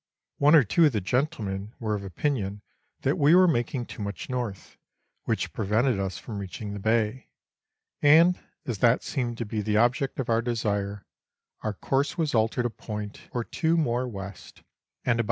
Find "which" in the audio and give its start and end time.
5.25-5.53